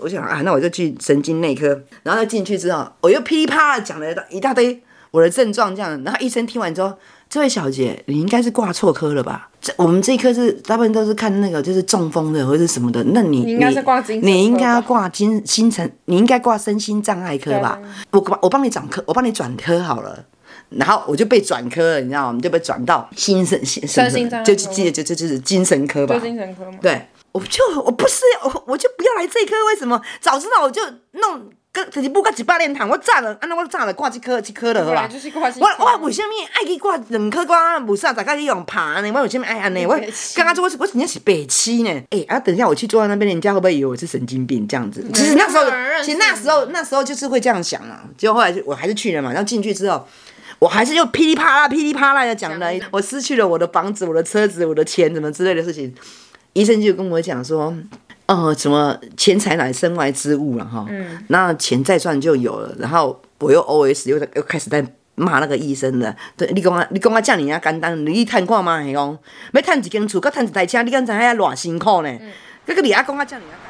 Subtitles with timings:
[0.00, 6.92] 我想啊，那我就去神经内科，然后进去之后，我又噼里啪啦讲了一大堆我的症状，这样，然后医生听完之后，
[7.28, 9.48] 这位小姐，你应该是挂错科了吧？
[9.60, 17.78] 这我们这一科是大部分都是看那个就是中风的或者什么的，那你你应该是挂精神科，你应该要挂精心神，你应该挂身心障碍科吧？
[18.10, 20.24] 我我帮你转科，我帮你转科好了。
[20.70, 22.38] 然后我就被转科了，你知道吗？
[22.40, 26.16] 就被转到心神心神就就就就就是精神科吧。
[26.20, 26.78] 精神科嘛。
[26.80, 30.00] 对，我就我不是我我就不要来这一科，为什么？
[30.20, 35.08] 早知道我就弄跟直接不挂几八连堂，我炸了，啊那我炸了挂几科几科的好吧？
[35.60, 37.78] 我我为什么爱去挂两科挂？
[37.78, 39.12] 不是啊，大概用爬呢？
[39.14, 39.86] 我为什么爱安呢？
[39.86, 39.94] 我
[40.34, 41.90] 刚刚说我我人家是北七呢？
[42.10, 45.04] 哎啊，等一下我去坐在那边，人家会不会以为我是神经病这样子？
[45.14, 45.64] 其实那时候，
[46.02, 48.02] 其实那时候那时候就是会这样想啊。
[48.18, 50.06] 结果后来就我还是去了嘛，然后进去之后。
[50.58, 55.94] 我还是又噼里啪啦、噼里啪啦的讲了，我失去了我的房子、我的车子、我的钱，什么之类的事情。
[56.52, 57.72] 医生就跟我讲说，
[58.26, 62.74] 哦，什么钱财乃身外之物了哈，嗯，那钱再赚就有了。
[62.78, 64.84] 然后我又 OS 又又开始在
[65.14, 66.14] 骂那个医生了。
[66.36, 69.18] 对，你讲啊，你讲啊，这样啊简单，你去探看嘛，系讲
[69.52, 72.18] 要探一间厝，佮探一台车，你敢知影偌辛苦呢？
[72.66, 73.69] 这个你阿讲啊，这样啊。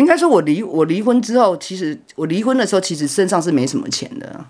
[0.00, 4.44] 应该说，我离我离婚之后，其实我离婚的时候，其实身上是没什么钱的。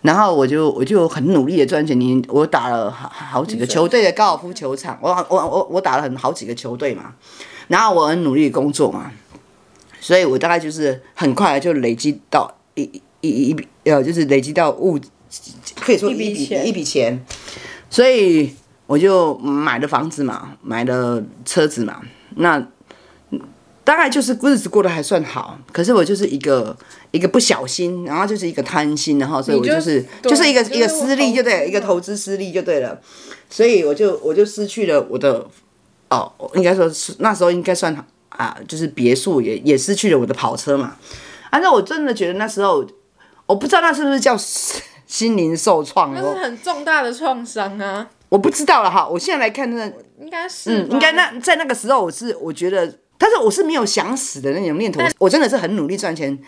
[0.00, 7.14] 然后我就我就很努力的赚钱，你我打了好好几个球队的高尔夫球场，我我我我打了很好几个球队嘛。
[7.66, 9.10] 然后我很努力的工作嘛，
[10.00, 12.82] 所以我大概就是很快就累积到一
[13.20, 14.98] 一一笔呃，就是累积到物，
[15.80, 16.32] 可以说一笔
[16.64, 17.22] 一笔钱。
[17.90, 18.54] 所以
[18.86, 22.00] 我就买了房子嘛，买了车子嘛，
[22.36, 22.66] 那。
[23.88, 26.76] 大概就是日子过得还算好，可是我就是一个
[27.10, 33.00] 一个不小心，然后就是一个贪心，然后所以我就是就，就是一个一个失利就对了，一个投资失利就对了，
[33.48, 35.42] 所以我就我就失去了我的
[36.10, 37.96] 哦，应该说是那时候应该算
[38.28, 40.96] 啊，就是别墅也也失去了我的跑车嘛。
[41.50, 42.86] 反正我真的觉得那时候，
[43.46, 44.36] 我不知道那是不是叫
[45.06, 48.06] 心灵受创，那是很重大的创伤啊。
[48.28, 49.90] 我不知道了哈，我现在来看那
[50.20, 52.94] 应该是嗯，应该那在那个时候我是我觉得。
[53.18, 56.38] 但是我是没有想死的那种念头，我真的是很努力赚钱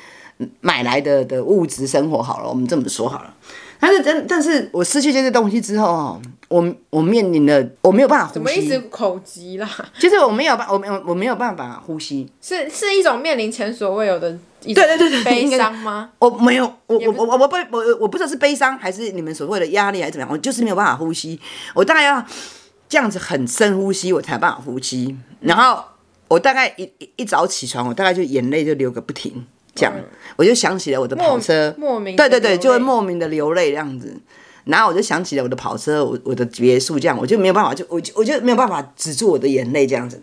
[0.61, 3.35] 买来的的物质生活好了，我们这么说好了。
[3.83, 8.35] 但是真，但是我失去这些东西之后哦，我我面临了我没有办法呼吸。
[8.35, 9.69] 怎么一直口急啦？
[9.99, 16.11] 就是我没有办，我没有我没有办法呼吸，是是一种面临前所未有的一对对对对悲伤吗？
[16.19, 21.41] 我没有，我我我我不我我不知道是悲伤还是你们所谓的压力还是怎么样，我就是没有办法呼吸。
[21.75, 22.23] 我大概要
[22.87, 25.83] 这样子很深呼吸，我才有办法呼吸，然后。
[26.31, 29.93] 我大概一一早起床，我大概就眼泪就流个不停，这样，
[30.37, 34.17] 我就想起了我的跑车，莫名对对对，就会莫名的流泪这样子，
[34.63, 40.23] 然后我就想起了我的跑车，我我的别墅这样，我就没有办法，就我就我就没有办法止住我的眼泪这样子，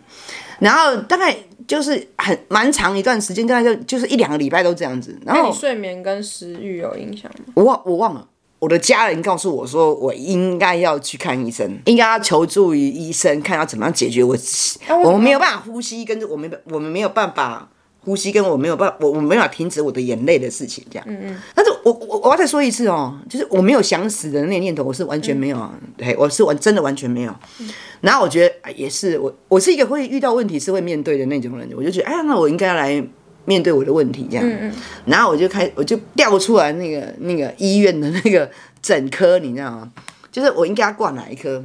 [0.60, 1.36] 然后大概
[1.66, 7.52] 就是很蛮长一段时间，大概就就是一两个礼拜都这样子，然后你睡眠跟食欲有影响吗？
[7.52, 8.26] 我忘我忘了。
[8.58, 14.36] 我的家人告诉我说，我应该要去看医生，应该要求助于医生，看要怎么样解决我。
[15.04, 17.68] 我们没有办法呼吸，跟着我们我们没有办法
[18.00, 21.06] 呼吸，跟我没有办法，我我没有办法停止我的眼泪的事情，这样。
[21.08, 21.40] 嗯嗯。
[21.54, 27.34] 但是我我我要再说一次哦，就是我没有想死的那个念头，我是完全没有，对，我是完真的完全没有。
[28.00, 33.04] 然后我觉得也是，我我是一个会遇到问题是会面对的那种人，我就觉得，哎呀，那我应该要来。
[33.48, 34.74] 面对我的问题，这样，嗯嗯，
[35.06, 38.50] 然后我就开，我就调出来那个那个医院的那个
[38.82, 39.90] 诊科，你知道吗？
[40.30, 41.64] 就是我应该要挂哪一科？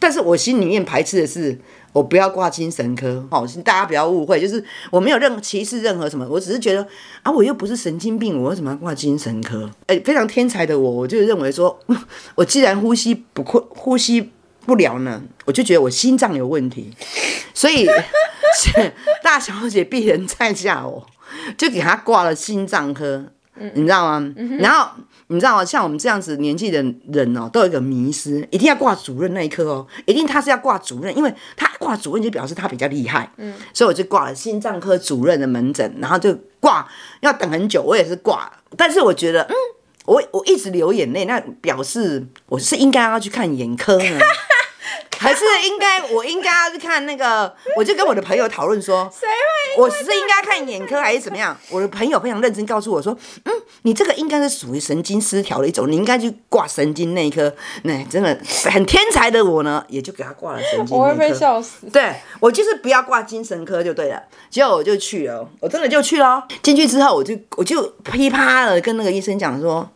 [0.00, 1.58] 但是我心里面排斥的是，
[1.92, 3.26] 我不要挂精神科。
[3.30, 6.86] 好，大家不要误会，就是我没有任何歧视任何什么，我只是觉得
[7.22, 9.68] 啊，我又不是神经病，我为什么要挂精神科？
[9.86, 11.78] 哎，非常天才的我，我就认为说，
[12.36, 14.30] 我既然呼吸不困，呼吸
[14.64, 16.90] 不了呢，我就觉得我心脏有问题，
[17.52, 17.84] 所以
[18.56, 21.06] 是 大小姐必然在下我。
[21.56, 23.24] 就给他挂了心脏科，
[23.74, 24.34] 你知道吗？
[24.60, 24.88] 然后
[25.28, 25.64] 你知道吗？
[25.64, 26.82] 像我们这样子年纪的
[27.12, 33.30] 人哦，都有一个迷思，一定要挂主任那一科哦，一定他是要挂主任，因为他挂主任就表示他比较厉害。
[33.36, 36.88] 嗯，所以我就挂了心脏科主任的门诊，然后就挂，
[37.20, 39.54] 要等很久，我也是挂，但是我觉得，嗯，
[40.06, 44.18] 我我一直流眼泪，那表示我是应该要去看眼科呢。
[45.18, 49.12] 还是应该，我应该要去看那个，我就跟我的朋友讨论说？
[49.78, 51.56] 我是应该看眼科还是怎么样？
[51.70, 53.52] 我的朋友非常认真告诉我说，嗯，
[53.82, 57.52] 你这个应该是属于神经失调的一种，你应该去挂神经内科。
[57.84, 58.36] 那真的
[58.70, 60.96] 很天才的我呢，也就给他挂了神经内科。
[60.96, 61.86] 我会被笑死。
[61.92, 64.20] 对，我就是不要挂精神科就对了。
[64.50, 66.44] 结果我就去了，我真的就去了。
[66.62, 69.88] 进去之后，我就我就噼啪的跟那个医生讲说，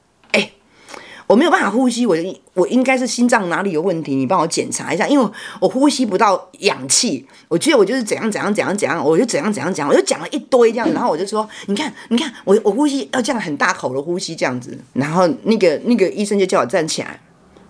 [1.26, 2.16] 我没有办法呼吸，我
[2.54, 5.30] 我应该是心脏哪里有问题，你帮我检查一下，因为
[5.60, 17.20] 我呼吸不到氧气，我觉得我就是怎样怎样怎样怎样，我就怎样怎样讲，我就讲了一堆这样，然后我就说，你看你看，我我呼吸要这样很大口的呼吸这样子，然后那个那个医生就叫我站起来。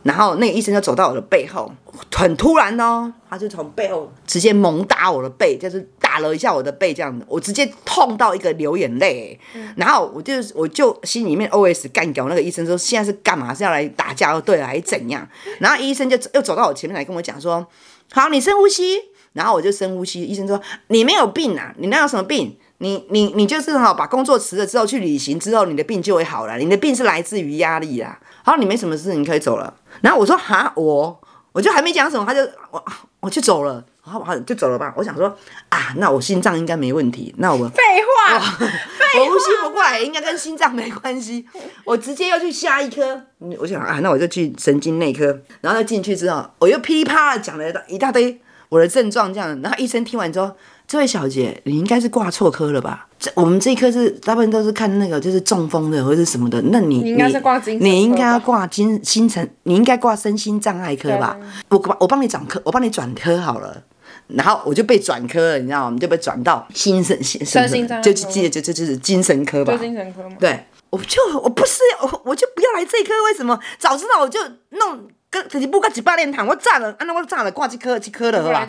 [0.05, 1.71] 然后那个医生就走到我的背后，
[2.13, 9.39] 很突然哦，他就从背后直接猛打我的背，就是打了一下我的背这样子，我直接痛到一个流眼泪。
[9.55, 13.55] 嗯、然后我就我就心里面 OS 干掉那个医生说，现在是干嘛？
[13.55, 15.27] 是要来打架对了还是怎样？
[15.59, 17.67] 然后医生就又走到我前面来跟我讲说，
[18.13, 18.99] 好，你深呼吸。
[19.33, 22.55] 然后我就深呼吸，医生说你没有病啊，你那有什么病？
[22.79, 26.59] 你你你就是哈，把工作辞了之后去旅行之后，你的病就会好了。
[26.59, 28.21] 你的病是来自于压力啊。
[28.45, 29.75] 好，你没什么事，你可以走了。
[30.03, 31.19] 然后我说哈，我
[31.53, 32.85] 我就还没讲什么，他就我
[33.21, 34.93] 我就走了，好好就走了吧。
[34.97, 35.35] 我想说
[35.69, 37.35] 啊，那我心脏应该没问题。
[37.39, 37.83] 那我们废
[38.29, 41.47] 话，我，我呼吸不过来，应该跟心脏没关系。
[41.85, 43.23] 我直接要去下一科。
[43.59, 45.41] 我想啊，那我就去神经内科。
[45.61, 49.61] 然后他进去之后，我又噼里啪啦讲了一大堆我的症状，这样。
[49.63, 50.55] 然后医生听完之后。
[50.87, 53.09] 这位小姐，你应该是挂错科了吧？
[53.19, 56.61] 这我们这一科是大部分都是看那个就是中风的或者什么的。
[56.67, 61.39] 那你你应该是挂精神科，你应该要挂精心神，你应该挂身心障碍科吧？
[61.69, 63.83] 我我帮你转科，我帮你转科好了。
[64.29, 65.97] 然后我就被转科了，你知道吗？
[65.99, 69.77] 就被转到心神心神，就就就就就是精神科吧？
[69.77, 70.37] 精神科吗？
[70.39, 73.59] 对，我就我不是我我就不要来这一科，为什么？
[73.79, 74.41] 早知道我就
[74.71, 75.09] 弄。
[75.33, 78.69] 个就是不挂一百年堂，我早了，安那我早了挂一颗一颗了，好吧？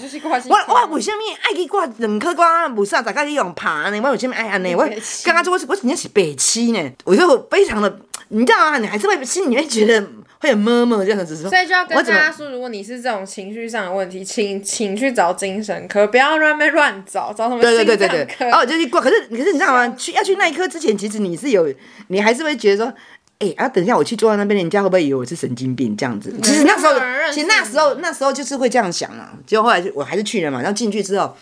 [0.50, 2.68] 我我为什么爱去挂两科挂？
[2.70, 4.02] 无啥大家去用爬呢？
[4.02, 4.74] 我为什么爱安尼？
[4.74, 4.88] 我
[5.26, 8.00] 刚刚说我是我真的是北七呢，我就 非常的，
[8.30, 8.78] 你知道吗？
[8.78, 10.02] 你还是会心里面觉得
[10.40, 11.50] 会有闷闷这样子说。
[11.50, 17.64] 所以就要跟大家说，如果你是这种情绪上的问题，请请去找精神科，不要乱乱找，找什么科。
[17.64, 18.52] 对对对对对。
[18.52, 19.88] 哦，就去挂，可是可是你知道吗？
[19.98, 21.68] 去要去那一科之前，其实你是有，
[22.08, 22.94] 你还是会觉得说。
[23.40, 26.34] 哎、欸，啊，等一下，我去坐在那边，人家会不会以为我是神经病这样子？
[26.42, 26.94] 其实那时候，
[27.34, 29.34] 其实那时候，那时候就是会这样想啊。
[29.46, 30.62] 结果后来就我还是去了嘛。
[30.62, 31.36] 然后进去之后，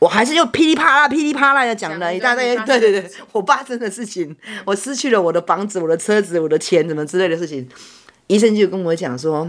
[0.00, 2.56] 我还是又噼里啪啦、噼里啪啦的讲了一大堆。
[2.66, 7.68] 对对对，我爸真的事情，我失去了我的房子、我的车子、我的钱，什么之类的事情。
[8.26, 9.48] 医生就跟我讲说，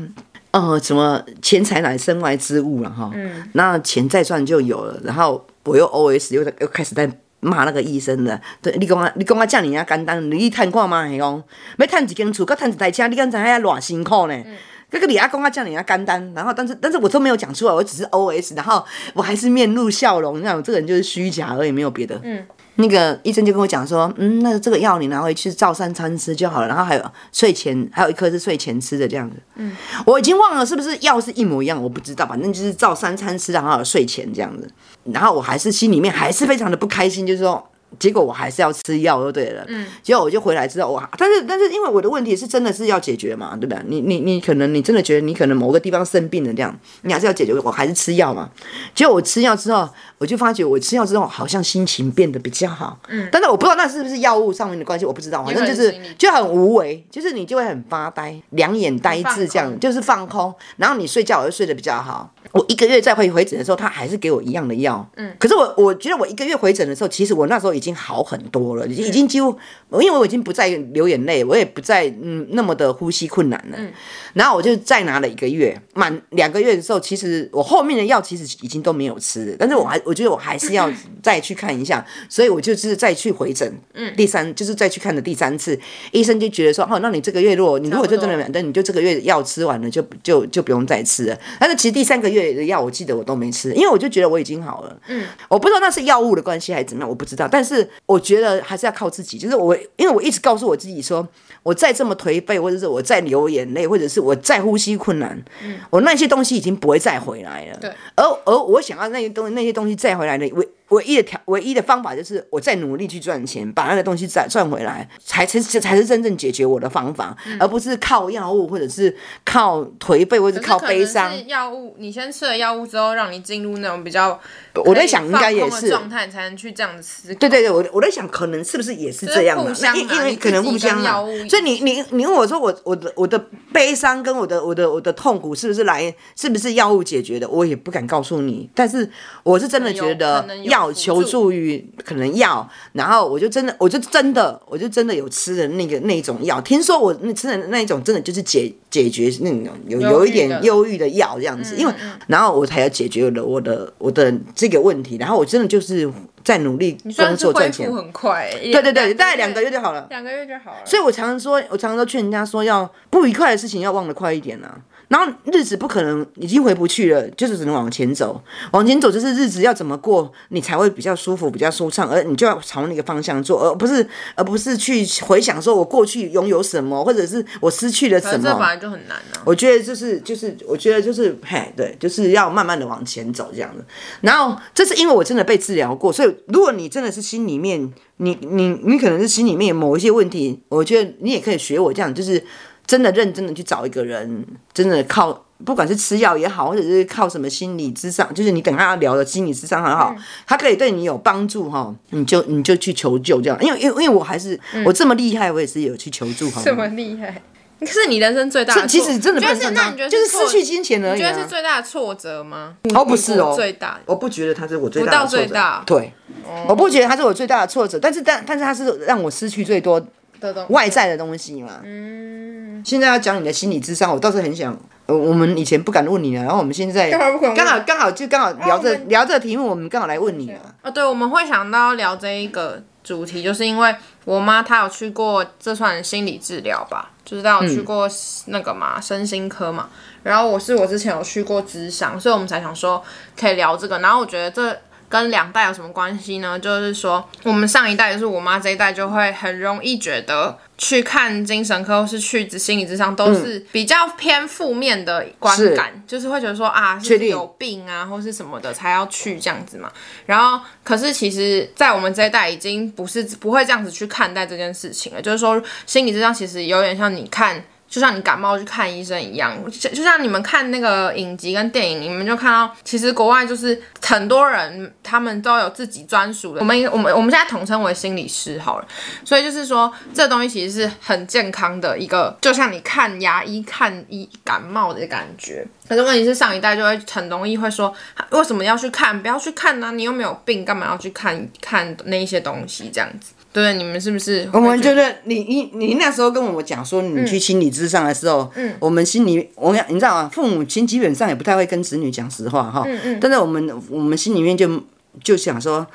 [0.51, 3.09] 哦，什么钱财乃身外之物了哈。
[3.15, 3.49] 嗯。
[3.53, 4.99] 那钱再赚就有了。
[5.03, 7.09] 然后我又 OS 又又开始在。
[7.45, 11.43] 骂那个医生的，对，你讲啊，你讲啊，这么简单，你去探看嘛，系讲
[11.77, 14.43] 要探一间厝，佮趁一台车，你敢知影偌辛苦呢？
[14.89, 22.19] 这个你阿公啊，这样人家简单，然后，但是，但是我都没有讲出来，我只是 OS，然后我还是面露笑容，你看我这个人就是虚假而已，没有别的。
[22.23, 22.45] 嗯。
[22.75, 29.35] 那个医生就跟我讲说，嗯，那这个药你拿回去照三餐吃就好了，然后还有睡前还有一颗是睡前吃的这样子。
[29.55, 29.75] 嗯，
[30.05, 34.69] 我已经忘了是不是药是一模一样，我不知道，反正就是照三餐吃，然后睡前这样子。
[35.11, 37.65] 然后我还是心里面还是非常的不开心，就是说。
[37.99, 39.65] 结果我还是要吃药就对了。
[39.67, 41.09] 嗯，结果我就回来之后，哇！
[41.17, 43.81] 但是但是因为我的问题是真的是要解决嘛，对吧？
[43.87, 47.53] 你你你可能你真的觉得你可能某个地方生病了这样，你还是要解决。
[47.55, 48.49] 我还是吃药嘛。
[48.93, 52.99] 结果我吃药之后，我就发觉我吃药之后好像心情变得比较好。
[53.09, 55.43] 嗯，但是我不知道那是不是药物上面的关系，我不知道。
[55.43, 60.53] 反正就是就很无为，就是你就会很发呆，两眼呆滞这样，就是放空。
[60.77, 62.29] 然后你睡觉我就睡得比较好。
[62.55, 65.05] 我一个月再回回诊的时候，他还是给我一样的药。
[65.17, 69.53] 嗯，可是我我觉得我一个月回诊的时候，其实我那时候已经好很多了，已经已经几乎，
[70.01, 73.75] 因为我已经不再流眼泪，我也不再嗯那么的呼吸困难了。
[73.77, 73.91] 嗯，
[74.35, 80.89] 然后我就再拿了一个月，满两个月的时候，其实我后面的药其实已经都没有吃了，但是我还我觉得我还是要
[81.21, 83.69] 再去看一下，所以我就是再去回诊。
[83.95, 85.77] 嗯，第三就是再去看的第三次，
[86.13, 91.37] 医生就觉得说，哦，那你这个月如果你如果就真的没，那你就这个月药吃完了，就就就不用再吃了。
[91.59, 94.97] 但是其实第三个月的药，我记得我都没吃，因为我就觉得我已经好了。
[95.07, 97.47] 嗯，我不知道那是药物的关系还是怎么样，我不知道。
[97.49, 101.27] 但是我觉得还是要靠自己，就是我，因为我一直告诉我自己说，
[101.63, 107.77] 我再这么颓废，或者是我再流眼泪，或者是我再呼吸困难，嗯，我那些东西已经不会再回来了。
[107.79, 121.33] 对，而而我想要那些东西，那些东西再回来的，唯唯一的条，唯一的方法就是我再努力去赚钱，把那个东西再赚回来，才才才是真正解决我的方法，嗯，而不是靠药物，或者是靠颓废，或者是靠悲伤。
[121.47, 124.39] 药物，你先吃了药物之后，让你进入那种比较。
[124.83, 127.39] 我在想，应该也是状态才能去这样子思考。
[127.39, 129.73] 对对对，我我在想，可能是不是也是这样的？
[129.95, 131.23] 因因为可能互相啊。
[131.49, 133.41] 所以你你你问我说，我我的我的
[133.73, 137.47] 悲伤跟我的我的我的痛苦是不是来是不是药物解决的？
[137.47, 138.69] 我也不敢告诉你。
[138.75, 139.09] 但是
[139.43, 146.59] 我是真的觉得要求助于可能药，然后我就真的我就真的我就真的有吃的那个那种药。
[146.59, 151.93] 听说我那吃的那一种真的就是解解决那种有有一点忧郁的药这样子，因为
[152.27, 154.33] 然后我才要解决了我的我的。
[154.53, 156.11] 这个问题，然后我真的就是
[156.43, 157.93] 在努力工作赚钱。
[157.93, 160.07] 很快，对对对，大概两个月就好了。
[160.09, 160.77] 两个月就好了。
[160.85, 164.79] 所以我常常说，我常常都劝人家说，要不愉快的事情要忘得快一点啊。
[165.07, 168.41] 然后日子不可能已经回不去了，就是只能往前走。
[168.71, 178.43] 往前走就是日子要怎么过，你才会比较舒服、比较舒畅，而你就要朝那个方向做，而不是而不是去回想说我过去拥有什么，或者是我失去了什么。
[178.43, 179.41] 这本来就很难啊。
[179.45, 183.85] 我觉得就是就是，我觉得就是嘿，对，就是要慢慢的往前走这样子。
[184.21, 192.43] 然后这是因为我真的被治疗过，所以如果你真的是心里面，你你你可能是心里面有某一些问题，我觉得你也可以学我这样，就是。
[192.85, 207.41] 真的认真的去找一个人，真的靠不管是吃药也好，或者是靠什么心理智商，就是你等他聊的心理智商很好，嗯、他可以对你有帮助哈，你就你就去求救这样，因为因为因为我还是、嗯、我这么厉害，我也是有去求助，这么厉害，
[207.79, 212.75] 可是你人生最大的其实真的不是那你觉得就是失去金钱而已、啊，你觉得是最大的挫折吗？
[212.93, 216.13] 哦不是哦，最大，我不觉得他是我最大的挫折，对，
[216.45, 220.05] 哦、我不觉得他是我最大的挫折，但是但但是他是让我失去最多
[220.39, 222.81] 的外在的东西嘛，嗯。
[222.85, 224.77] 现在要讲你的心理智商，我倒是很想，
[225.07, 230.59] 呃，我们以前不敢问你啊，然后我们现在刚好刚好就刚好聊这聊这个题目，我们刚好来问你啊。
[230.83, 238.07] 哦，对，我们会想到聊这一个主题，就是因为我妈她有去过，这算心理治疗吧，就是她有去过
[238.47, 239.89] 那个嘛，身心科嘛。
[240.21, 243.03] 然后我是我之前有去过咨商，所以我们才想说
[243.35, 243.97] 可以聊这个。
[243.99, 244.77] 然后我觉得这
[245.09, 246.59] 跟两代有什么关系呢？
[246.59, 250.57] 就是说我们上一代，就是我妈这一代，就会很容易觉得。
[250.77, 259.89] 去看精神科或是去心理咨商，都是比较偏负面的观感，就是会觉得说啊，是有病啊，或是什么的才要去这样子嘛。
[260.25, 265.21] 然后，可是其实，在我们这一代已经不是不会这样子去看待这件事情了。
[265.21, 267.63] 就是说，心理咨商其实有点像你看。
[267.95, 278.87] 就像你感冒去看医生一样，就像你们看那个影集跟电影，你们就看到，其实国外就是很多人他们都有自己专属的，我们我们我们现在统称为心理师好了。
[279.23, 285.65] 所以就是说，这东西其实是很健康的一个，就像你看牙医看医感冒的感觉。
[285.87, 287.95] 可是问题是，上一代就会很容易会说，
[288.31, 289.21] 为什么要去看？
[289.21, 293.31] 不要去看呢、你又没有病，干嘛要去看看那一些东西这样子？
[293.55, 294.49] 对，你们是不是？
[294.51, 300.29] 我们觉得你你你那时候跟我们讲说你去心理智商的时候，嗯，我们心里我你知道啊？
[300.33, 304.83] 父母亲基本上也不太会跟子女讲实话哈，嗯嗯，但是我们我们心里面就
[305.23, 305.87] 就想说，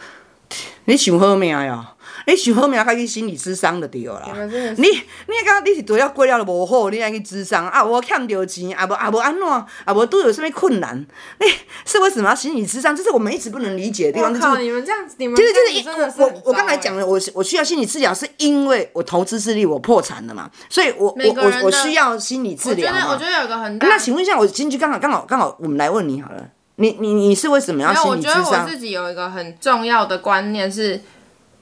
[0.86, 1.92] 你想好命呀？
[2.30, 4.28] 你想好命，要去心理咨商就对了啦。
[4.76, 7.82] 你你刚刚你是都要过了都无好，你爱去咨商啊？
[7.82, 11.04] 我欠着钱，啊无啊无安怎，啊无都有什么困难？
[11.40, 11.46] 你
[11.84, 12.94] 是为什么要心理咨商？
[12.94, 14.32] 这是我们一直不能理解的地方。
[14.38, 23.10] 靠，你们这样子，你们就是就是我我刚才讲了，我我需要心理治疗，是因为我投资智力，我破产了嘛，所以我我我我需要心理治疗嘛。
[23.10, 23.88] 我觉得有个很大。
[23.88, 28.40] 那请问一下，我进去刚好刚好刚好，我们来问你好了，你你你是为什么要心理咨商？
[28.40, 31.00] 我觉得我自己有一个很重要的观念是。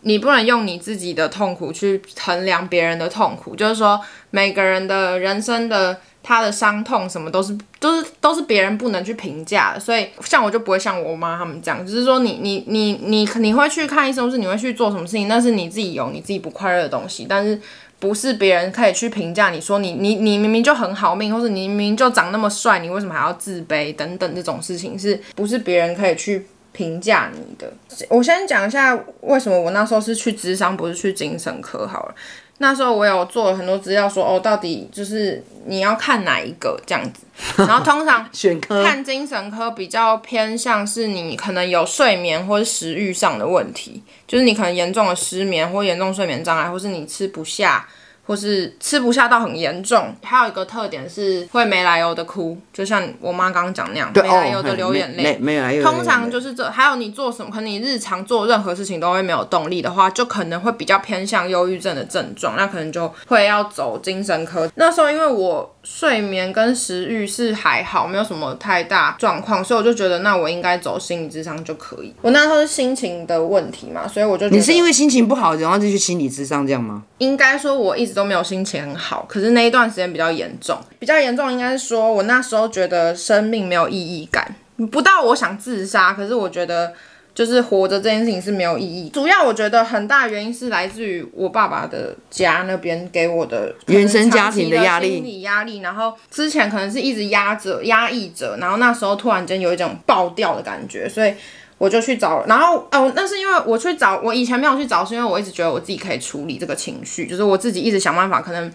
[0.02, 4.00] 你不能用你自己的痛苦去衡量别人的痛苦，就是说
[4.30, 17.60] 每个人的人生的他的伤痛什么都是都是都是别人不能去评价的，所以像我就不会像我妈他们这样，就是说你你你你你会去看医生，是你会去做什么事情，那是你自己有你自己不快乐的东西，但是
[17.98, 26.46] 不是别人可以去评价你说你你你明明就很好命，或者你明明就长那么帅，你为什么还要自卑等等这种事情，是不是别人可以去？
[26.78, 27.72] 评价你的，
[28.08, 32.14] 我先讲一下为什么我那时候是去智商，不是去精神科好了。
[32.58, 37.22] 那时候我有做了很多资料说，说哦，到底就是你要看哪一个这样子。
[37.58, 47.88] 然后通常选科看精神科比较偏向是你可能有睡眠或者食欲上的问题，就是你可能严重的失眠或严重睡眠障碍，或是你吃不下。
[48.28, 55.38] 或是吃不下到很严重，还有一个特点是会没来由的哭，就像我妈刚刚讲那样，对没来由的流眼泪。
[55.40, 55.82] 没来由。
[55.82, 64.70] 通常就是这，还有你做什么，可能你日常做任何事情都会没有动力的话，就可能会比较偏向忧郁症的症状，那可能就会要走精神科。
[64.74, 72.12] 那时候因为我睡眠跟食欲是还好，没有什么太大状况，所以我就觉得那我应该走心理智商就可以。
[72.20, 77.02] 我那时候是心情的问题嘛，所以我就你是因为心情不好，然后就去心理智商这样吗？
[77.16, 78.18] 应该说我一直。
[78.18, 84.56] 都没有心情很好，可是那一段时间比较严重，比较严重应该是说我那时候觉得生命没有意义感，
[84.90, 86.92] 不到我想自杀，可是我觉得
[87.38, 89.08] 就是活着这件事情是没有意义。
[89.10, 101.32] 主要我觉得很大原因是来自于我爸爸的家那边给我的原生家庭的压力、心理压力，然后之前可能是一直压着、压抑着，然后那时候突然间有一种爆掉的感觉，所以。
[101.78, 108.68] 我就去找，然后哦，那是因为我去找，我以前没有去找，是因为我一直觉得我自己可以处理这个情绪，就是我自己一直想办法，可能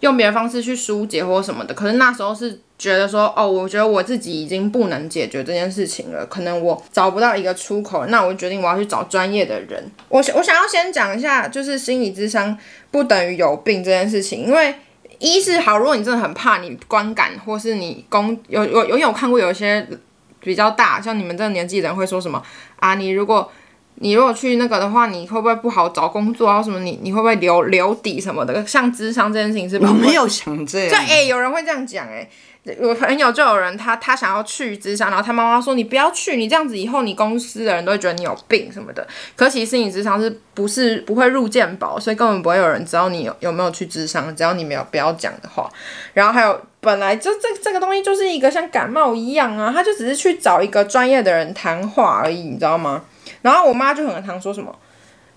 [0.00, 1.72] 用别的方式去疏解或什么的。
[1.72, 9.90] 可是那时候是觉得说，哦，我觉得我自己已经不能解决这件事情了，可能我找不到一个出口，那我就决定我要去找专业的人。
[10.08, 12.56] 我我想要先讲一下，就是心理咨商
[12.90, 14.74] 不等于有病这件事情，因为
[15.18, 19.86] 一是好，如果你真的很怕你观感，或是你公有有有有看过有一些
[20.40, 22.42] 比较大，像你们这个年纪的人会说什么
[22.76, 22.94] 啊？
[22.94, 23.52] 你如果
[24.02, 26.62] 你如果去那个的话，你会不会不好找工作啊？
[26.62, 28.66] 什么你你会不会留留底什么的？
[28.66, 30.88] 像智商这件事情是不，我没有想这样。
[30.88, 32.26] 就哎、欸，有人会这样讲哎、
[32.64, 39.06] 欸，我朋友就有人他他想要去智商，然后他妈妈说你不要去，你这样子以后你公司的人都会觉得你有病什么的。
[39.36, 45.70] 可其实你智商是不是不会入鉴保，所以根本不会有人知道你有有没有去智商，只要你没有不要讲的话。
[46.14, 53.02] 然后还有本来就这这个东西就是一个像感冒一样啊，他就只是去找一个专业的人谈话而已，你知道吗？
[53.42, 54.74] 然后我妈就很常说什么，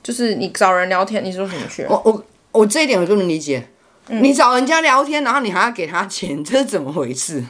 [0.02, 1.86] 就是你找人聊天，你说什么去？
[1.90, 3.68] 我我我这一点我就能理解，
[4.10, 7.44] 嗯、你找人家聊天，然后你还要给他钱，这是怎么回事？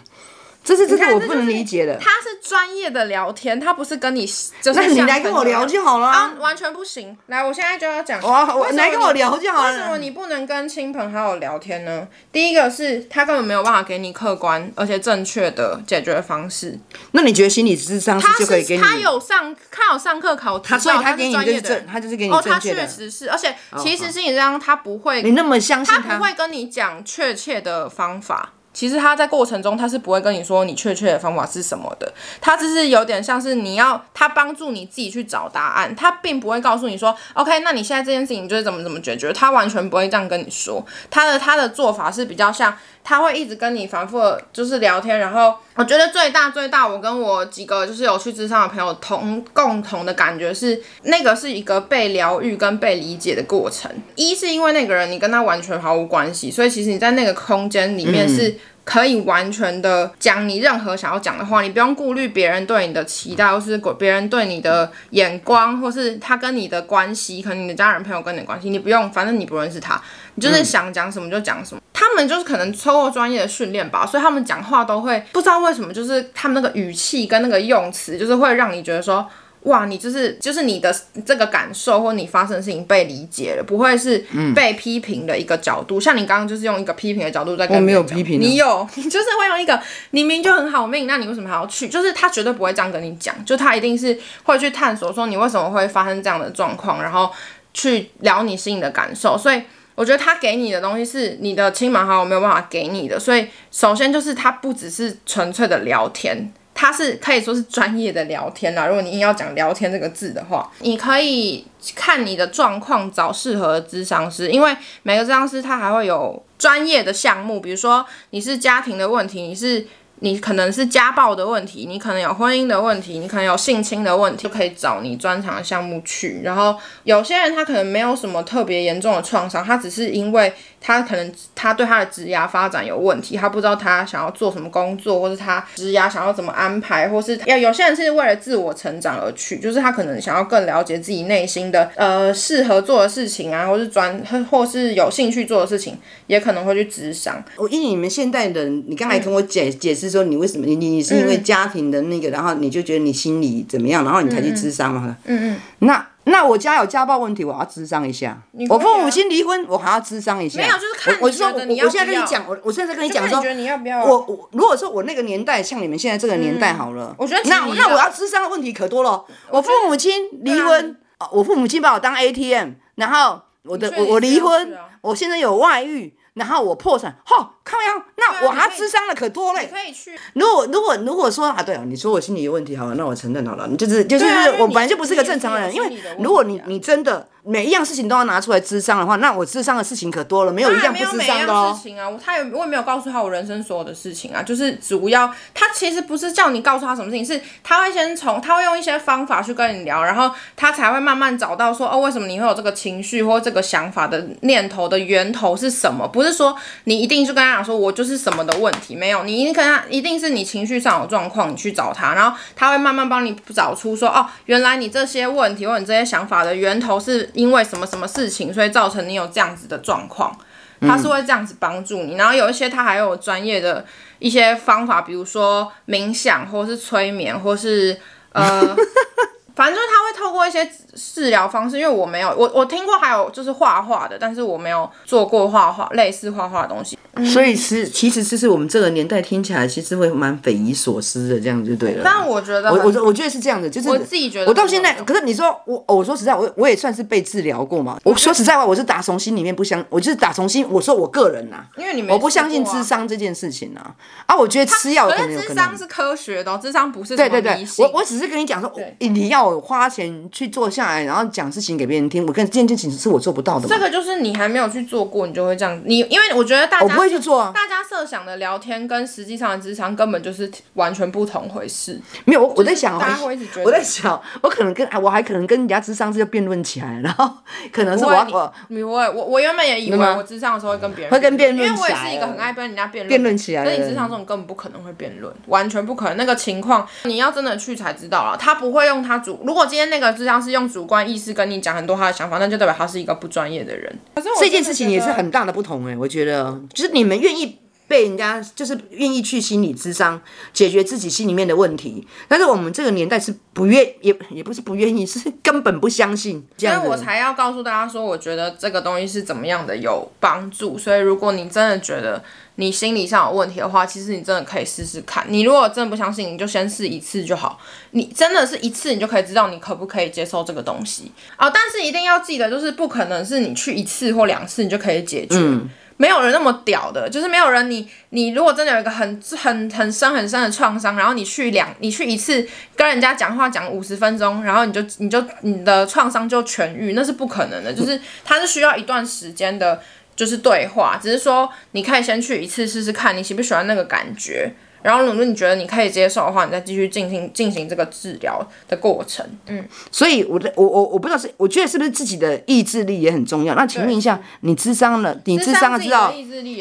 [0.63, 1.97] 这是这是我不能理解的。
[1.97, 4.25] 他是专业的聊天，他不是跟你
[4.61, 4.79] 就是。
[4.79, 6.33] 那你来跟我聊就好了啊！
[6.39, 7.17] 完全不行。
[7.27, 8.21] 来，我现在就要讲。
[8.21, 9.71] 哇，我来跟我聊就好了。
[9.71, 12.05] 为什么你不能跟亲朋好友聊天呢？
[12.31, 16.77] 第一个是他根本没有办法给你客观而且正确的解决方式。
[17.11, 18.83] 那你觉得心理咨商师就可以给你？
[18.83, 22.55] 他有上，他有上课考，他所以他给你就是正，他就是给你正确的。
[22.55, 28.53] 哦，他确实是，而且其实心理智商他不会，你那么相信他，他不会跟你讲确切的方法。
[28.73, 32.11] 其实他在过程中，他是不会跟你说你确切的方法是什么的，
[32.41, 42.75] 他只是有点像是你要他帮助你自己去找答案，他并不会告诉你说，OK，那你现在这件事情就是怎么怎么解决，他完全不会这样跟你说，他的他的做法是比较像。
[43.03, 53.91] 他会一直跟你反复的就是聊天，然后我觉得最大最大，我跟我几个就是有去咨商的朋友同共同的感觉是，那个是一个被疗愈跟被理解的过程。
[54.15, 58.55] 一是因为那个人你跟他完全毫无关系，所以其实你在那个空间里面是
[58.85, 70.01] 可以完全的讲你任何想要讲的话，你不用顾虑别人对你的期待，或是别人对你的眼光，或是他跟你的关系，可能你的家人朋友跟你的关系，你不用，反正你不认识他，
[70.35, 71.81] 你就是想讲什么就讲什么。
[72.03, 79.25] 他们就是可能受过专业的训练吧，所以他们讲话都会不知道为什么，就是他们那个语气跟那个用词，就是会让你觉得说，
[79.61, 80.93] 哇，你就是就是你的
[81.25, 85.97] 这个感受或你发生的事情被理解了，不会是被批评的一个角度。
[85.97, 91.87] 嗯、像你刚刚就是用一个批评的角度在跟，我没有批评，你有，你 就是会用一个你明明就很好命，那你为什么还要去？
[91.87, 97.31] 就是他绝对不会这样跟你讲，就他一定是会去探索说你为什么会发生这样的状况，然后
[97.73, 99.61] 去聊你心里的感受，所以。
[99.95, 108.85] 我觉得他给你的东西是你的亲朋好友没有办法给你的，所以首先就是他不只是纯粹的聊天，他是可以说是专业的聊天啦。
[108.87, 119.85] 如果你硬要讲聊天这个字的话，你可以看你的状况找适合的咨商师，因为每个咨商师他还会有专业的项目，比如说你是家庭的问题，你是。
[120.23, 126.39] 你可能是家暴的问题，你可能有婚姻的问题，你可能有性侵的问题，就可以找你专长的项目去。
[126.41, 130.53] 然后有些人他可能没有什么特别严重的创伤，他只是因为
[130.85, 147.43] 他可能他对他的职涯发展有问题，他不知道他想要做什么工作，或是他职涯想要怎么安排，或是要有些人是为了自我成长而去，就是他可能想要更了解自己内心的呃适合做的事情啊，或是专或是有兴趣做的事情，也可能会去职商。
[147.57, 150.13] 我因为你们现代人，你刚才跟我解、嗯、解释。
[150.13, 155.17] 说你为什么你你是因为家庭的那个，嗯、然后你就觉得你心里怎么样，然后你才去咨商嘛？
[155.25, 155.59] 嗯嗯。
[155.79, 158.29] 那那我家有家暴问题，我要咨商一下。
[158.29, 160.61] 啊、我父母亲离婚，我还要咨商一下。
[160.61, 164.03] 没有，就是看我，我说我，我现在跟你讲，我我现在跟你讲说，你，你要不要？
[164.03, 169.23] 我我如果说我那个年代像你们现在这个年代好了，嗯、我觉得那那我要咨商的问题可多了。
[169.49, 176.13] 我父母亲离婚，啊、我父母亲把我当 ATM，然后我的我我离婚，我现在有外遇。
[176.33, 179.69] 然后我破产，吼，靠呀，那我还智商的可多嘞。
[179.71, 180.17] 可以去。
[180.33, 184.25] 如果如果如果说啊，对啊，你说我心理有问题，好了，那我承认好了，你就是就是
[184.59, 187.27] 我本来就不是个正常人，因为如果你你真的。
[187.45, 191.75] 每一样事情都要拿出来智商的话，那我智商的事情可多了，没有一样不智商的哦。
[191.75, 206.07] 事情啊，他也我也没有告诉他我人生所有的事情啊，就是主要他其实不是叫你告诉他什么事情，是他会先从他会用一些方法去跟你聊，然后他才会慢慢找到说哦，为什么你会有这个情绪或这个想法的念头的源头是什么？
[206.07, 217.29] 不是说你一定就跟他讲说我就是什么的问题，没有，你一定跟他一定是你情绪上有状况，你去找他，然后他会慢慢帮你找出说哦，原来你这些问题或你这些想法的源头是。
[217.33, 220.33] 因为什么什么事情，所以造成你有这样子的状况，
[220.81, 222.15] 他是会这样子帮助你。
[222.15, 223.83] 然后有一些他还有专业的
[224.19, 227.99] 一些方法，比如说冥想，或是催眠，或是
[228.31, 228.75] 呃，
[229.55, 231.79] 反正就是他会透过一些治疗方式。
[231.79, 236.97] 因为我没有，我我听过还有就是画画的，但是我没有做过画画类似画画的东西。
[237.31, 242.01] 所以是其实这是我们这个年代听起来其实会蛮匪夷所思的，这样就对了。
[242.03, 247.99] 但我觉得，我我我觉得是这样的，就是我自己觉得，我到现在，可是你说我，我说实在，我我也算是被治疗过嘛。
[248.03, 253.93] 我说实在话，我是打从心里面不相，我就是打从心，我说我个人呐，因为你我不相信智商这件事情啊。
[254.25, 255.55] 啊，我觉得吃药可能有可能。
[255.55, 263.67] 咨商是科学的，智商不是对对对，我我只是跟你讲说，你要花钱去做下来，然后讲事情给别人听，我跟这件事情是我做不到的。
[263.67, 265.79] 这个就是你还没有去做过，你就会这样。
[265.85, 267.73] 你因为我觉得大家会去做啊，大家。
[267.83, 271.99] 设想的聊天跟实际上的智商根本就是完全不同回事。
[272.25, 277.29] 没有，我我在想，大家会一直觉得，我在想，我可能跟我还可能跟人家智商是要辩论起来，然后
[277.71, 283.63] 可能是我我我我我原本也以为我智商的时候会跟别人会跟辩论起来，因为我也是一个很爱跟人家辩论辩论起来。
[283.63, 286.17] 跟你智商这种根本不可能会辩论，完全不可能。
[286.17, 288.37] 那个情况你要真的去才知道了。
[288.37, 293.93] 他不会用他主，如果今天那个智商是用主观意识跟你讲很多他的想法，那就代表他是一个不专业的人。
[294.15, 297.59] 可是这件事情也是很大的不同哎、欸，我觉得就是你们愿意。
[297.85, 300.19] 被人家就是愿意去心理咨商
[300.51, 306.43] 解决自己心里面的问题，但是我们这个年代是不愿也也不是不愿意，是根本不相信。
[306.57, 310.75] 所以我才要告诉大家说，我觉得这个东西是怎么样的有帮助。
[310.77, 312.23] 所以如果你真的觉得
[312.55, 315.25] 你心理上有问题的话，其实你真的可以试试看。
[315.27, 317.59] 你如果真的不相信，你就先试一次就好。
[317.91, 321.51] 你真的是一次，你就可以知道你可不可以接受这个东西啊、哦！
[321.53, 325.35] 但是一定要记得，就是不可能是你去一次或两次你就可以解决。
[325.37, 327.87] 嗯没有人那么屌的，就是没有人你。
[328.09, 337.73] 你如果真的有一个很很很深很深的创伤，然后你去两你去一次跟人家讲话讲五十分钟，然后你就你就你的创伤就痊愈，那是不可能的。
[337.73, 339.81] 就是它是需要一段时间的，
[340.15, 340.99] 就是对话。
[341.01, 344.53] 只是说你可以先去一次试试看，你喜不喜欢那个感觉。
[344.83, 349.25] 然后，如果你觉得你可以接受的话，你再继续进行进行这个治疗的过程。
[349.47, 353.55] 嗯，所以我的我我我不知道是，我觉得是不是自己的意志力也很重要。
[353.55, 356.11] 那请问一下，你智商了，你智商了之后，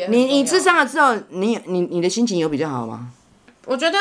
[0.09, 3.09] 你你智商了之后，你你你的心情有比较好吗？
[3.67, 3.99] 我觉得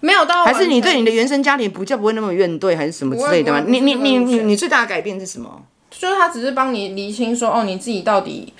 [0.00, 3.64] 没有到，还是你对你的原生家庭不叫不会那么怨怼，还是什么之类的吗？
[3.66, 5.62] 你你你你你最大的改变是什么？
[5.90, 8.52] 就是他只是帮你厘清说，哦，你自己到底。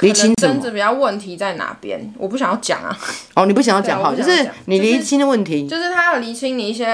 [0.00, 2.12] 厘清真正比较问题在哪边？
[2.18, 2.96] 我不想要讲啊。
[3.34, 6.84] 哦，你不想要讲好，就是你厘清的问题，就是、就是、他要厘清你一些，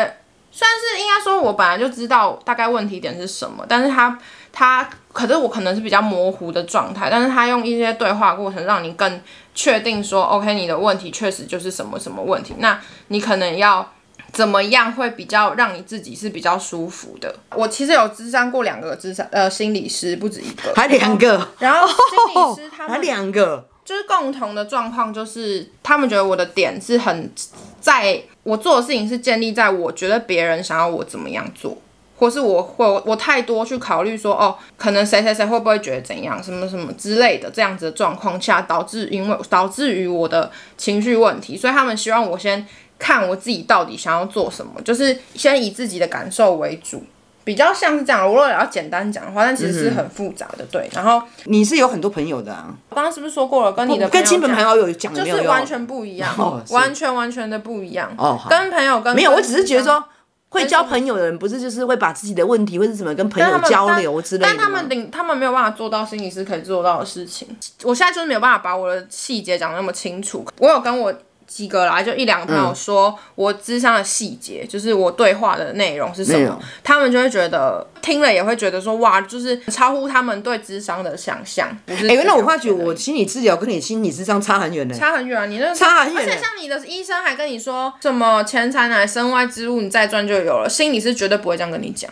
[0.50, 4.18] 算是应该说，我本来就知道大概问题点是什么，但是他
[4.52, 9.20] 他，可是我可能是比较模糊的状态，但是他用一些对话过程让你更
[9.54, 13.92] 确定说，OK，你的问题确实就是什么什么问题，那你可能要。
[14.36, 17.34] 怎么样会比较让你自己是比较舒服的？
[17.54, 21.48] 我其实有咨商过两个咨商呃心理师，不止一个，还两个。
[21.58, 21.96] 然后心
[22.34, 27.32] 理师他们 还两个，就是共同的状况，就是他们觉得我的点是很
[27.80, 31.78] 在我做的事情是建立在我觉得别人想要我怎么样做，
[32.18, 42.66] 或是我会我，我太多去考虑说哦，可能谁谁谁会不会觉得怎样，什么什么之类的这样子的状况下，导致因为导致于我的情绪问题，所以他们希望我先。
[42.98, 47.02] 看我自己到底想要做什么，就是先以自己的感受为主，
[47.44, 48.22] 比较像是这样。
[48.26, 50.88] 我如果要简单讲的话，但其实是很复杂的，对。
[50.92, 53.72] 然后你是有很多朋友的啊，我刚刚是不是说过了？
[53.72, 58.12] 跟你的跟亲朋好友讲，就是完全不一样，哦、完全完全的不一样。
[58.18, 60.02] 哦，跟朋友跟没有，我只是觉得说
[60.48, 64.48] 会交朋友的人，不是就是会把自己的问题或者什么跟朋友交流之类的。
[64.48, 67.46] 但他们顶，他们没有办法做到心理师可以做到的事情。
[67.84, 70.44] 我现在就是没有办法把我的细节讲得那么清楚。
[70.58, 71.14] 我有跟我。
[71.46, 81.68] 几个啦，就一两个朋友说，我智商的细节、嗯，就是我对话的内容是什么，他们就会觉得听了也会觉得说，哇，就是超乎他们对智商的想象。
[81.86, 85.46] 哎、欸，那我发觉我心理治疗跟你心理智商差很远呢，差很远啊！
[85.46, 92.10] 你那个差很远，而且像你的医生还跟你说什么钱财乃身外之物，你再赚就有了，心理是绝对不会这样跟你讲。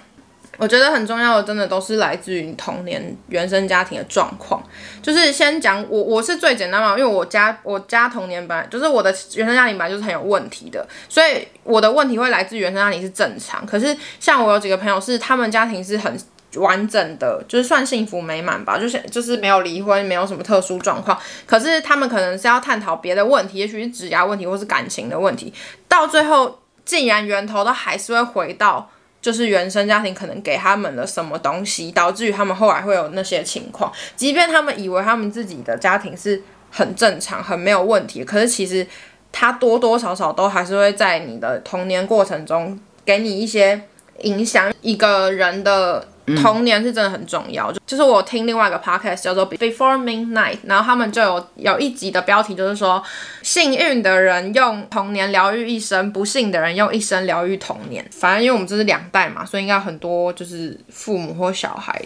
[0.57, 4.63] 我觉得很重要的，真的都是来自于童年原生家庭的状况。
[5.03, 13.67] 就是先讲我，我是最简单嘛，因为我家我家童年本来就是我的原生家庭本来就是很有问题的，所以我的问题会来自原生家庭是正常。
[13.67, 16.19] 可是像我有几个朋友是他们家庭是很
[16.57, 21.19] 完整的，就是算幸福美满吧，就是就是没有离婚，没有什么特殊状况。
[21.47, 25.53] 可是他们可能是要探讨别的问题，也许是职业问题或是感情的问题，
[25.89, 28.89] 到最后竟然源头都还是会回到。
[29.25, 33.91] 就是原生家庭可能给他们了什么东西，导致于他们后来会有那些情况。
[34.15, 38.87] 即便他们以为他们自己的家庭是很正常、很没有问题，可是其实
[39.33, 43.81] 他多多少少都还是会在你的童年过程中给你一些
[44.21, 44.71] 影响。
[44.83, 46.07] 一个人的。
[46.43, 53.03] 童年是真的很重要，就就是我听另外一个 podcast 叫做 Before Midnight，然后他们就有有一集的标题就是说，
[53.43, 58.05] 幸运的人用童年疗愈一生，不幸的人用一生疗愈童年。
[58.11, 62.01] 反正因为我们这是两代嘛，所以应该很多就是父母或小孩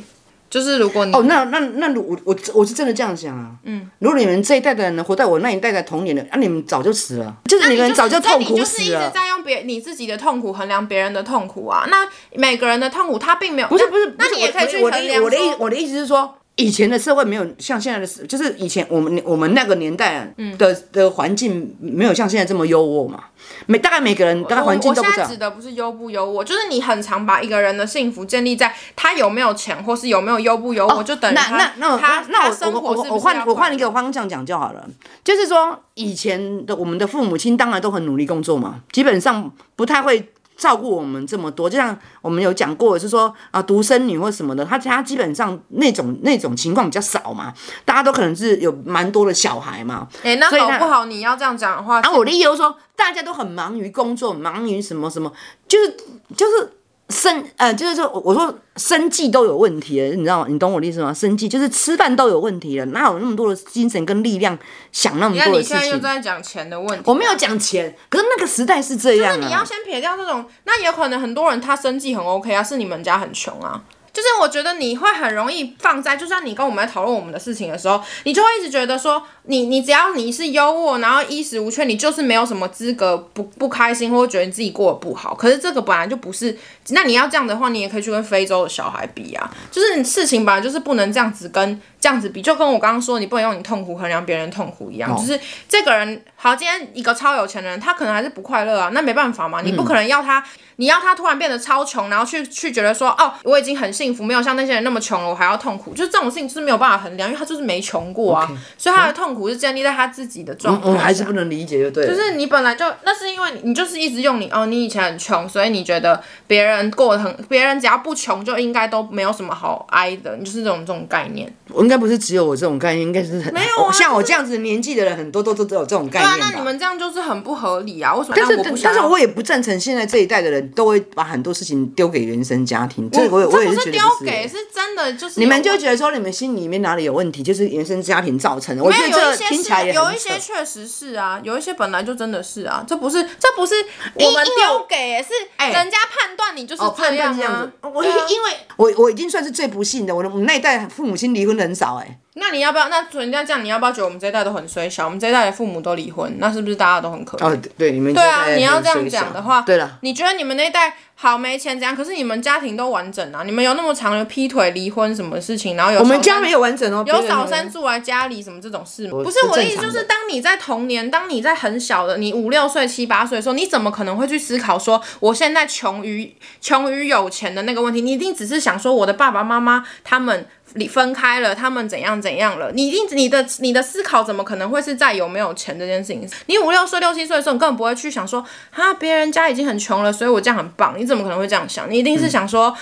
[0.51, 3.51] 就是如果你哦，那那那我我我是真的这样想啊。
[3.65, 8.55] 嗯，如果你们这一代的人活在我那一代的童年的，那、啊、你们早就死了，就是你们早就痛苦死了。
[8.55, 11.87] 你就是一直在用别你自己的痛苦衡量别人的痛苦啊。
[11.91, 16.35] 那每个人的痛苦他并没有，不是不是，那你也可以去衡量我的意我的意思是说。
[16.59, 23.27] 以前的社会没有像现在的，就是以前我们我们那个年代的的环境没有像现在这么优渥嘛。
[23.67, 25.09] 每大概每个人大概环境都不。
[25.09, 34.85] 我现在指的不是优不优渥，就是你很常把一个人的幸福建立在他有没有钱，或是有没有优不优渥，就等于他那那那他那我我我我换我换一个方向讲就好了。
[35.23, 40.29] 就是说以前的我们的父母亲当然都很努力工作嘛，基本上不太会。
[40.59, 50.07] 照顾我们这么多，就像我们有讲过，是说啊，独生女或什么的，他他基本上那种那种情况比较少嘛，大家都可能是有蛮多的小孩嘛。
[50.23, 55.33] 哎、欸，那搞不好你要这样讲的话，啊，我的意思是说，大家都很忙于工作，忙于什么什么，
[55.67, 55.97] 就是
[56.37, 56.73] 就是。
[57.09, 60.47] 生呃，就是说，我说生计都有问题了，你知道吗？
[60.49, 61.13] 你懂我的意思吗？
[61.13, 64.59] 生计就是吃饭都有问题了，哪有那么多的精神跟力量
[64.93, 65.77] 想那么多的事情？
[65.77, 67.03] 你现在又在讲钱的问题啊。
[67.07, 69.37] 我没有讲钱，可是那个时代是这样啊。
[69.37, 73.83] 就是你要先撇掉这种，那也有可能很多人他生计很 OK 啊，是你们家很穷啊。
[74.19, 85.37] 就是我觉得你会很容易放在，就像你跟我们在讨论我们的事情的时候，你就会一直觉得说，你你只要你是优渥，然后衣食无缺，你就是没有什么资格不不开心，或者觉得你自己过得不好。
[85.37, 89.49] 可是这个本来就不是，那你要这样的话，你也可以去跟非洲的小孩比啊。
[89.71, 95.15] 就是你事情本来就是不能这样子跟这样子比，就跟我刚刚说，你不能用你痛苦衡量别人痛苦一样。
[95.15, 100.39] 哦、就是这个人好，今天一个超有钱的人，他可能还是不快乐啊，那没办法嘛，你不可能要他。
[100.39, 100.45] 嗯
[100.79, 108.57] 你要他突然变得超穷，然后去去觉得说，哦，我已经很幸福，没有像那些人那么穷了，我还要痛苦，就是这种事情就是没有办法衡量，因为他就是没穷过啊，Okay.
[108.85, 110.89] 所以他的痛苦是建立在他自己的状态。
[110.89, 112.07] 我还是不能理解，就对。
[112.07, 121.53] 就是你本来就那是因为你就是一直用你哦，你以前很穷，所以你觉得别人过得很，别人只要不穷就应该都没有什么好挨的，你就是这种这种概念。
[121.71, 126.28] 我应该不是只有我这种概念，应该是很没有啊，像我这样子年纪的人很多都都都有这种概念。
[126.37, 128.35] 那你们这样就是很不合理啊，为什么？
[128.37, 131.55] 但是但是我也不赞成现在这一代的人都会把很多。
[131.59, 138.85] 事情丢给原生家庭，这个我我也是觉得丢给是真的，就是你们就觉得说你们心里面哪里有问题，就是原生家庭造成的。
[138.85, 143.75] 我觉得这听起来也有一些确实是啊，有一些本来就真的是啊，这不是这不是
[144.15, 147.69] 我们丢给，是人家判断你就是这样啊。
[147.81, 152.21] 我因为我我已经算是最不幸的，我的我们那一代父母亲离婚的很少哎。
[152.39, 152.89] 那你要不要？
[152.89, 155.05] 那人家这样，你要不要觉得我们这一代都很衰小？
[155.05, 157.47] 我们这一代的父母都离婚，那是不是大家都很可怜？
[157.47, 161.97] 哦，对，你们对啊，你要这样讲的话，对了，你觉得你们那一代好没钱怎样？
[161.97, 165.77] 可是你们家庭都完整啊，你们有那么长的劈腿、离婚什么事情？
[165.77, 169.19] 然后有我们家没有完整哦，有小三住来家里什么这种事吗？
[169.25, 178.01] 不是我的意思，就是当你在童年，当你在很小的，你五六岁、七八岁的时候，你怎么可能会去思考说我现在穷于穷于有钱的那个问题？
[178.01, 180.47] 你一定只是想说我的爸爸妈妈他们。
[180.75, 182.71] 你分开了，他们怎样怎样了？
[182.73, 186.29] 你一定你的你的思考怎么可能会是在有没有钱这件事情？
[186.45, 190.95] 你五六岁、六七岁的时候，你根本不会去想说，哈，别人家已经很穷了，所以我这样很棒。
[190.99, 191.91] 你怎么可能会这样想？
[191.91, 192.77] 你一定是想说，嗯、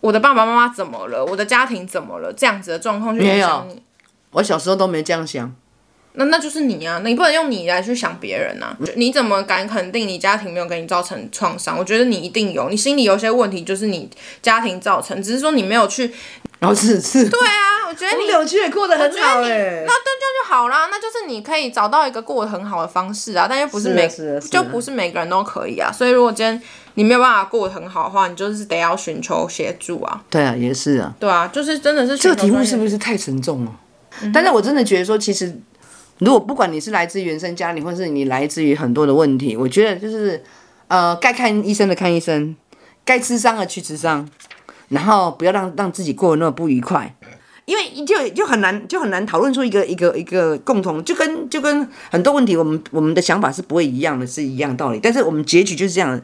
[0.00, 1.22] 我的爸爸妈妈怎么了？
[1.22, 2.32] 我的家庭怎么了？
[2.32, 3.82] 这样子的状况去影响你。
[4.30, 5.54] 我小时候都没这样想。
[6.18, 8.74] 那那就是你啊，你不能用你来去想别人啊。
[8.94, 11.76] 你怎么敢肯定你家庭没有给你造成创伤？
[11.76, 14.08] 我觉得你一定有，你心里有些问题，就是你
[14.40, 16.10] 家庭造成，只是说你没有去。
[16.58, 26.60] 然后是是，对啊，我觉得你扭曲也过得很好哎，那这样就好啦，那就是你可以找到一个过得很好的方式啊，但又不是每是就不是每个人都可以啊，所以如果今天
[26.94, 30.22] 你没有办法过得很好的话，你就是得要寻求协助啊。
[30.30, 31.14] 对啊，也是啊。
[31.20, 33.72] 对啊，就是真的是这个题目是不是太沉重了？
[34.22, 35.54] 嗯、但是我真的觉得说，其实
[36.20, 40.42] 如果不管你是来自原生家庭，或是你来自于很多的问题，我觉得就是
[40.88, 42.56] 呃，该看医生的看医生，
[43.04, 44.26] 该吃伤的去咨商。
[44.88, 47.14] 然后不要让让自己过得那么不愉快，
[47.64, 55.00] 因为就就很难就很难讨论出一个一个一个共同，就跟就跟很多问题，我们我们的想法是不会一样的，是一样道理。
[55.02, 56.20] 但是我们结局就是这样，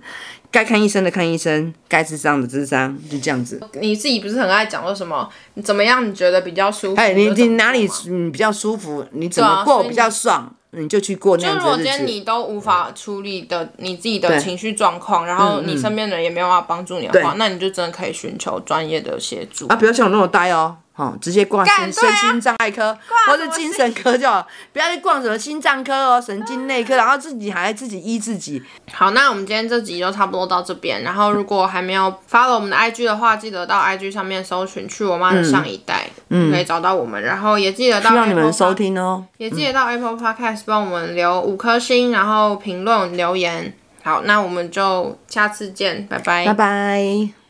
[0.50, 3.60] 该看医生的看医生，该智商的智商，就这样子。
[3.80, 5.28] 你自己不是很爱讲说什么？
[5.54, 6.08] 你怎么样？
[6.08, 7.00] 你觉得比较舒服？
[7.00, 9.04] 哎，你你哪里嗯比较舒服？
[9.10, 10.54] 你怎么过比较爽？
[10.72, 11.60] 你就去过那样子。
[11.60, 19.66] 就如果今天你都无法处理的你自己的情绪状况，然后你身边的人也没有办法帮助你的话，那你就真的可以寻求专业的协助。
[19.68, 20.78] 啊，不要像我那么呆哦。
[20.94, 28.62] 哦，直接挂神身心障碍科，或者精神科就好，不要去逛什么心脏科哦、神经内科，然后自己还自己医自己。
[28.92, 31.02] 好，那我们今天这集就差不多到这边。
[31.02, 37.22] 然后如果还没有 follow 我们的 IG 的话，记得到 IG 上面搜寻“去我妈的上一代”，嗯，可以找到我们。
[37.22, 39.24] 然后也记得到，你们收听哦。
[39.38, 43.72] 也记得到 Apple Podcast 帮我们留五颗星，然后评论留言。
[44.04, 47.41] 好，那我们就下次见，拜拜，拜拜。